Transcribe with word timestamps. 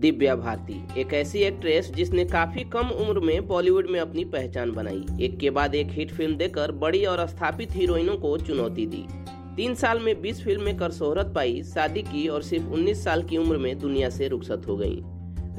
दिव्या 0.00 0.34
भारती, 0.36 1.00
एक 1.00 1.12
ऐसी 1.12 1.38
एक्ट्रेस 1.38 1.90
जिसने 1.92 2.24
काफ़ी 2.24 2.64
कम 2.64 2.88
उम्र 2.88 3.20
में 3.20 3.46
बॉलीवुड 3.46 3.86
में 3.90 4.00
अपनी 4.00 4.24
पहचान 4.24 4.72
बनाई। 4.72 5.04
एक 5.20 5.38
के 5.38 5.50
बाद 5.50 5.74
एक 5.74 5.86
हिट 5.90 6.10
फ़िल्म 6.10 6.36
देकर 6.36 6.72
बड़ी 6.72 7.04
और 7.04 7.26
स्थापित 7.26 7.68
हीरोइनों 7.72 8.16
को 8.16 8.38
चुनौती 8.38 8.86
दी। 8.86 9.04
तीन 9.56 9.74
साल 9.74 9.98
में 9.98 10.22
20 10.22 10.44
फ़िल्में 10.44 10.76
कर 10.76 10.90
शोहरत 10.90 11.32
पाई, 11.34 11.62
शादी 11.62 12.02
की 12.02 12.28
और 12.28 12.42
सिर्फ़ 12.42 12.66
19 12.66 13.04
साल 13.04 13.22
की 13.22 13.36
उम्र 13.36 13.56
में 13.56 13.78
दुनिया 13.78 14.10
से 14.10 14.28
रुखसत 14.28 14.62
हो 14.68 14.76
गई। 14.76 15.02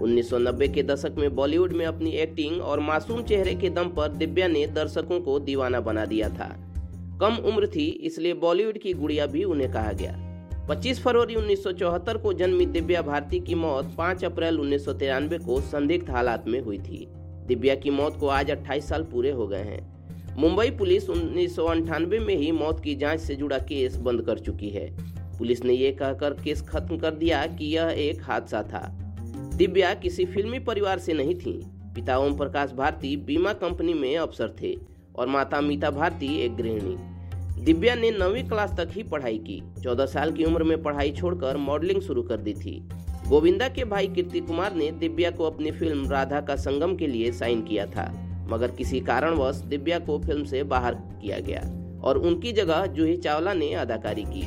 1990 0.01 0.67
के 0.67 0.83
दशक 0.83 1.15
में 1.17 1.35
बॉलीवुड 1.35 1.73
में 1.73 1.85
अपनी 1.85 2.11
एक्टिंग 2.11 2.61
और 2.61 2.79
मासूम 2.79 3.23
चेहरे 3.23 3.55
के 3.55 3.69
दम 3.69 3.89
पर 3.89 4.07
दिव्या 4.07 4.47
ने 4.47 4.67
दर्शकों 4.67 5.21
को 5.21 5.39
दीवाना 5.39 5.79
बना 5.81 6.05
दिया 6.05 6.29
था। 6.29 6.55
कम 7.21 7.35
उम्र 7.35 7.67
थी, 7.67 7.85
इसलिए 7.85 8.33
बॉलीवुड 8.33 8.77
की 8.77 8.93
गुड़िया 8.93 9.25
भी 9.25 9.43
उन्हें 9.43 9.71
कहा 9.71 9.91
गया। 9.91 10.28
25 10.69 10.99
फरवरी 11.01 11.35
1974 11.35 12.17
को 12.17 12.33
जन्मी 12.33 12.65
दिव्या 12.65 13.01
भारती 13.01 13.39
की 13.39 13.55
मौत 13.55 13.95
5 13.97 14.25
अप्रैल 14.25 14.59
उन्नीस 14.59 14.85
सौ 14.85 14.93
तिरानवे 14.93 15.37
को 15.37 15.61
संदिग्ध 15.61 16.09
हालात 16.09 16.47
में 16.47 16.61
हुई 16.61 16.77
थी। 16.77 17.07
दिव्या 17.47 17.75
की 17.75 17.89
मौत 17.89 18.17
को 18.19 18.27
आज 18.27 18.51
28 18.51 18.89
साल 18.89 19.03
पूरे 19.03 19.31
हो 19.31 19.47
गए 19.47 19.63
हैं। 19.63 20.07
मुंबई 20.37 20.69
पुलिस 20.69 21.09
उन्नीस 21.09 21.55
में 22.27 22.35
ही 22.35 22.51
मौत 22.51 22.83
की 22.83 22.95
जाँच 22.95 23.19
से 23.19 23.35
जुड़ा 23.35 23.57
केस 23.57 23.97
बंद 23.97 24.21
कर 24.21 24.39
चुकी 24.39 24.69
है। 24.69 24.97
पुलिस 25.37 25.63
ने 25.63 25.73
यह 25.73 25.91
कहकर 25.99 26.33
केस 26.33 26.61
खत्म 26.61 26.97
कर 26.97 27.11
दिया 27.11 27.47
कि 27.47 27.65
यह 27.65 27.95
एक 27.97 28.23
हादसा 28.23 28.63
था। 28.63 28.95
दिव्या 29.55 29.93
किसी 29.93 30.25
फिल्मी 30.25 30.59
परिवार 30.59 30.99
से 30.99 31.13
नहीं 31.13 31.35
थी। 31.35 31.61
पिता 31.95 32.17
ओम 32.17 32.37
प्रकाश 32.37 32.71
भारती 32.71 33.17
बीमा 33.17 33.53
कंपनी 33.53 33.93
में 33.93 34.17
अफसर 34.17 34.55
थे 34.61 34.77
और 35.15 35.27
माता 35.27 35.61
मीता 35.61 35.91
भारती 35.91 36.41
एक 36.41 36.55
गृहिणी। 36.55 37.18
दिव्या 37.59 37.95
ने 37.95 38.09
नौवीं 38.11 38.43
क्लास 38.43 38.73
तक 38.77 38.89
ही 38.91 39.03
पढ़ाई 39.03 39.37
की। 39.37 39.61
चौदह 39.83 40.05
साल 40.05 40.31
की 40.31 40.43
उम्र 40.43 40.63
में 40.63 40.81
पढ़ाई 40.83 41.11
छोड़कर 41.11 41.57
मॉडलिंग 41.57 42.01
शुरू 42.01 42.21
कर 42.23 42.37
दी 42.37 42.53
थी। 42.53 42.79
गोविंदा 43.27 43.67
के 43.67 43.83
भाई 43.85 44.07
कीर्ति 44.07 44.39
कुमार 44.39 44.75
ने 44.75 44.89
दिव्या 44.91 45.31
को 45.31 45.43
अपनी 45.43 45.71
फ़िल्म 45.71 46.09
राधा 46.11 46.41
का 46.41 46.55
संगम 46.55 46.95
के 46.95 47.07
लिए 47.07 47.31
साइन 47.31 47.61
किया 47.61 47.85
था, 47.85 48.07
मगर 48.49 48.71
किसी 48.71 48.99
कारणवश 48.99 49.55
दिव्या 49.65 49.99
को 49.99 50.17
फ़िल्म 50.19 50.43
से 50.43 50.63
बाहर 50.65 50.95
किया 51.21 51.39
गया 51.39 51.61
और 52.03 52.17
उनकी 52.17 52.51
जगह 52.51 52.85
जूही 52.85 53.17
चावला 53.17 53.53
ने 53.53 53.73
अदाकारी 53.73 54.23
की। 54.23 54.45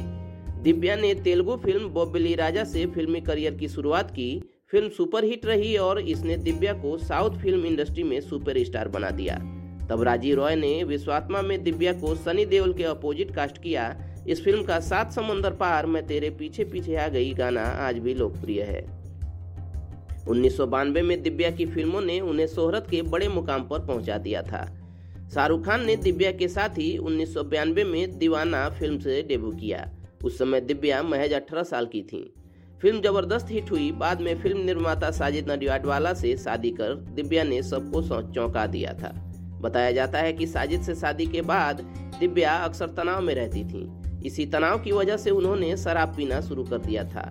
दिव्या 0.63 0.97
ने 0.97 1.15
तेलुगु 1.15 1.57
फ़िल्म 1.57 1.89
बोबिली 1.89 2.35
राजा 2.35 2.65
से 2.65 2.87
फिल्मी 2.87 3.21
करियर 3.21 3.55
की 3.55 3.69
शुरुआत 3.69 4.11
की, 4.11 4.43
फ़िल्म 4.71 4.89
सुपरहिट 4.89 5.47
रही 5.47 5.77
और 5.77 6.01
इसने 6.01 6.37
दिव्या 6.37 6.73
को 6.73 6.99
साउथ 6.99 7.39
फ़िल्म 7.39 7.65
इंडस्ट्री 7.67 8.03
में 8.03 8.21
सुपरस्टार 8.21 8.89
बना 8.89 9.11
दिया। 9.11 9.41
तब 9.93 10.03
राजीव 10.03 10.37
रॉय 10.37 10.57
ने 10.57 10.85
विश्वात्मा 10.85 11.43
में 11.43 11.63
दिव्या 11.65 11.93
को 11.93 12.15
सनी 12.15 12.45
देओल 12.45 12.73
के 12.73 12.85
अपोजिट 12.85 13.35
कास्ट 13.35 13.59
किया। 13.59 13.97
इस 14.29 14.45
फ़िल्म 14.45 14.63
का 14.63 14.81
सात 14.81 15.13
समंदर 15.13 15.51
पार 15.51 15.87
मैं 15.87 16.07
तेरे 16.07 16.31
पीछे 16.31 16.65
पीछे 16.65 16.97
आ 16.97 17.09
गई 17.09 17.33
गाना 17.35 17.61
आज 17.61 17.99
भी 17.99 18.15
लोकप्रिय 18.15 18.63
है। 18.63 18.81
उन्नीस 20.29 20.61
में 20.61 21.23
दिव्या 21.23 21.51
की 21.51 21.67
फ़िल्मों 21.67 22.01
ने 22.01 22.21
उन्हें 22.21 22.47
शोहरत 22.47 22.87
के 22.91 23.03
बड़े 23.03 23.29
मुकाम 23.29 23.63
पर 23.63 23.79
पहुँचा 23.79 24.17
दिया 24.19 24.43
था। 24.43 24.65
शाहरुख 25.35 25.65
खान 25.67 25.85
ने 25.85 25.97
दिव्या 25.97 26.33
के 26.33 26.49
साथ 26.49 26.69
ही 26.69 26.97
उन्नीस 26.99 27.35
में 27.87 28.19
दीवाना 28.19 28.69
फ़िल्म 28.69 28.99
से 28.99 29.23
डेब्यू 29.23 29.51
किया। 29.51 29.91
उस 30.25 30.39
समय 30.39 30.61
दिव्या 30.61 31.03
महज 31.03 31.33
18 31.33 31.63
साल 31.63 31.87
की 31.87 32.03
थी। 32.03 32.23
फ़िल्म 32.83 33.01
ज़बरदस्त 33.01 33.51
हिट 33.51 33.71
हुई। 33.71 33.91
बाद 33.93 34.21
में 34.21 34.35
फ़िल्म 34.43 34.59
निर्माता 34.59 35.11
साजिद 35.11 35.51
नडियाडवाला 35.51 36.15
से 36.15 36.37
शादी 36.37 36.71
कर 36.71 36.95
दिव्या 36.95 37.45
ने 37.45 37.63
सबको 37.63 38.03
चौंका 38.33 38.67
दिया 38.67 38.93
था। 38.93 39.32
बताया 39.63 39.93
जाता 39.93 40.19
है 40.19 40.33
कि 40.33 40.47
साजिद 40.47 40.83
से 40.83 40.95
शादी 40.95 41.27
के 41.27 41.43
बाद 41.43 41.81
दिव्या 42.21 42.53
अक्सर 42.55 42.87
तनाव 42.87 43.23
में 43.23 43.35
रहती 43.35 43.65
थी। 43.65 43.89
इसी 44.27 44.47
तनाव 44.47 44.79
की 44.79 44.93
वजह 44.93 45.17
से 45.17 45.31
उन्होंने 45.31 45.77
शराब 45.77 46.15
पीना 46.17 46.41
शुरू 46.41 46.65
कर 46.65 46.79
दिया 46.79 47.05
था। 47.05 47.31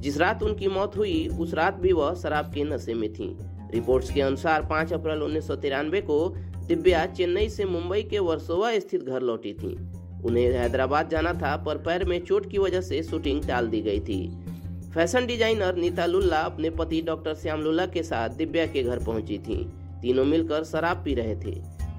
जिस 0.00 0.18
रात 0.18 0.42
उनकी 0.42 0.68
मौत 0.68 0.96
हुई, 0.96 1.26
उस 1.40 1.54
रात 1.54 1.74
भी 1.74 1.92
वह 1.92 2.14
शराब 2.14 2.52
के 2.54 2.64
नशे 2.64 2.94
में 2.94 3.12
थी। 3.12 3.36
रिपोर्ट्स 3.74 4.12
के 4.12 4.20
अनुसार 4.20 4.66
5 4.70 4.92
अप्रैल 4.92 5.22
उन्नीस 5.22 5.46
सौ 5.46 5.56
तिरानवे 5.56 6.00
को 6.00 6.28
दिव्या 6.66 7.04
चेन्नई 7.06 7.48
से 7.48 7.64
मुंबई 7.64 8.02
के 8.02 8.18
वर्सोवा 8.18 8.78
स्थित 8.78 9.02
घर 9.02 9.22
लौटी 9.22 9.52
थी। 9.52 9.74
उन्हें 10.24 10.52
हैदराबाद 10.52 11.08
जाना 11.08 11.32
था, 11.32 11.56
पर 11.56 11.78
पैर 11.78 12.04
में 12.04 12.18
चोट 12.24 12.50
की 12.50 12.58
वजह 12.58 12.80
से 12.80 13.02
शूटिंग 13.02 13.42
टाल 13.42 13.68
दी 13.68 13.80
गई 13.80 14.00
थी। 14.00 14.20
फ़ैशन 14.94 15.26
डिज़ाइनर 15.26 15.76
नीता 15.76 16.06
लुल्ला 16.06 16.38
अपने 16.38 16.70
पति 16.70 17.00
डॉक्टर 17.02 17.34
श्याम 17.34 17.60
लुल्ला 17.60 17.86
के 17.86 18.02
साथ 18.02 18.30
दिव्या 18.30 18.66
के 18.66 18.82
घर 18.82 18.98
पहुँची 18.98 19.38
थी। 19.38 19.56
तीनों 20.02 20.24
मिलकर 20.24 20.64
शराब 20.64 21.02
पी 21.04 21.14
रहे 21.14 21.36
थे। 21.36 21.54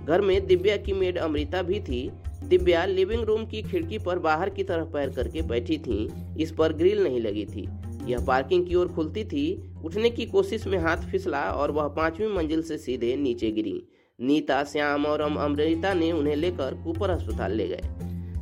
घर 0.07 0.21
में 0.21 0.47
दिव्या 0.47 0.77
की 0.77 0.93
मेड 0.93 1.17
अमृता 1.17 1.61
भी 1.61 1.79
थी। 1.79 2.11
दिव्या 2.43 2.85
लिविंग 2.85 3.23
रूम 3.23 3.45
की 3.45 3.61
खिड़की 3.61 3.99
पर 3.99 4.19
बाहर 4.19 4.49
की 4.49 4.63
तरफ़ 4.63 4.87
पैर 4.87 5.09
करके 5.09 5.41
बैठी 5.41 5.77
थी। 5.77 6.09
इस 6.39 6.51
पर 6.51 6.73
ग्रिल 6.73 7.03
नहीं 7.03 7.21
लगी 7.21 7.45
थी। 7.45 7.69
यह 8.11 8.25
पार्किंग 8.25 8.67
की 8.67 8.75
ओर 8.75 8.87
खुलती 8.87 9.25
थी। 9.25 9.73
उठने 9.83 10.09
की 10.09 10.25
कोशिश 10.25 10.67
में 10.67 10.77
हाथ 10.77 10.97
फिसला 10.97 11.41
और 11.41 11.71
वह 11.71 11.87
पांचवी 11.87 12.27
मंजिल 12.27 12.61
से 12.61 12.77
सीधे 12.77 13.15
नीचे 13.15 13.51
गिरी। 13.51 13.87
नीता, 14.21 14.63
श्याम 14.63 15.05
और 15.05 15.21
अमृता 15.21 15.93
ने 15.93 16.11
उन्हें 16.11 16.35
लेकर 16.35 16.81
कूपर 16.83 17.09
अस्पताल 17.09 17.51
ले 17.51 17.67
गए। 17.67 17.81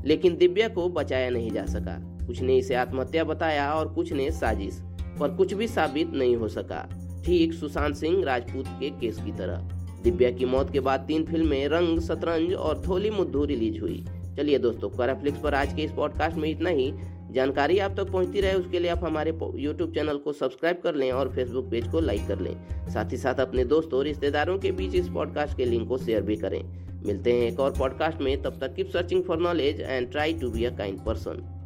लेकिन 0.06 0.38
दिव्या 0.38 0.68
को 0.68 0.90
बचाया 0.90 1.30
नहीं 1.30 1.52
जा 1.52 1.66
सका। 1.66 2.18
कुछ 2.28 2.42
ने 2.42 2.58
इसे 2.58 2.76
आत्महत्या 2.76 3.24
बताया 3.24 3.74
और 3.74 3.94
कुछ 3.94 4.14
ने 4.14 4.32
साजिश, 4.32 4.82
पर 5.20 5.36
कुछ 5.36 5.54
भी 5.54 5.68
साबित 5.68 6.12
नहीं 6.14 6.36
हो 6.36 6.48
सका। 6.48 6.90
ठीक 7.26 7.54
सुशांत 7.54 7.96
सिंह, 7.96 8.24
राजपूत 8.24 8.66
के 8.68 8.90
केस 8.90 9.18
की 9.18 9.32
तरह। 9.32 9.81
दिव्या 10.04 10.32
की 10.32 10.46
मौत 10.46 10.72
के 10.72 10.80
बाद 10.80 11.00
तीन 11.00 11.26
फ़िल्में, 11.26 11.68
रंग, 11.68 12.00
शतरंज 12.00 12.54
और 12.54 12.82
थोली 12.88 13.10
मुद्दू 13.10 13.46
रिलीज़ 13.46 13.80
हुई। 13.80 14.06
चलिए 14.38 14.58
दोस्तों 14.58 14.90
कराफ्लिक्स 14.90 15.40
पर 15.40 15.54
आज 15.54 15.74
के 15.74 15.82
इस 15.82 15.92
पॉडकास्ट 15.92 16.38
में 16.38 16.50
इतना 16.50 16.70
ही। 16.70 16.94
जानकारी 17.32 17.78
आप 17.80 17.92
तक 17.92 18.12
पहुँचती 18.12 18.42
रहे, 18.42 18.54
उसके 18.54 18.80
लिए 18.80 18.90
आप 18.90 19.04
हमारे 19.04 19.38
यूट्यूब 19.56 19.94
चैनल 19.94 20.18
को 20.18 20.34
सब्सक्राइब 20.34 20.82
कर 20.84 20.96
लें 20.96 21.12
और 21.12 21.30
फेसबुक 21.30 21.70
पेज 21.72 21.88
को 21.88 22.00
लाइक 22.00 22.28
कर 22.28 22.40
लें। 22.40 22.56
साथ 22.90 23.12
ही 23.12 23.18
साथ 23.18 23.36
अपने 23.36 23.66
दोस्तों 23.66 24.00
और 24.00 24.06
रिश्तेदारों 24.06 24.58
के 24.60 24.72
बीच 24.72 24.96
इस 24.96 25.10
पॉडकास्ट 25.10 25.58
के 25.58 25.66
लिंक 25.66 25.88
को 25.88 25.98
शेयर 25.98 26.22
भी 26.22 26.36
करें। 26.36 26.64
मिलते 27.06 27.34
हैं 27.34 27.52
एक 27.52 27.60
और 27.60 27.72
पॉडकास्ट 27.72 28.22
में, 28.22 28.42
तब 28.42 28.58
तक 28.62 28.74
keep 28.74 28.90
searching 28.90 29.24
for 29.24 29.38
knowledge 29.38 29.82
and 29.82 30.12
try 30.12 30.34
to 30.34 30.50
be 30.50 30.66
a 30.66 30.76
kind 30.78 31.00
person 31.00 31.61